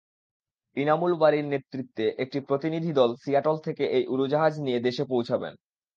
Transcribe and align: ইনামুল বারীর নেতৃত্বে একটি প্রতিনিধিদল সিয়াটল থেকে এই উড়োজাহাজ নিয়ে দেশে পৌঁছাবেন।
ইনামুল 0.77 1.13
বারীর 1.17 1.45
নেতৃত্বে 1.45 2.05
একটি 2.17 2.39
প্রতিনিধিদল 2.39 3.09
সিয়াটল 3.15 3.57
থেকে 3.63 3.83
এই 3.97 4.03
উড়োজাহাজ 4.07 4.53
নিয়ে 4.59 4.79
দেশে 4.79 5.03
পৌঁছাবেন। 5.05 5.53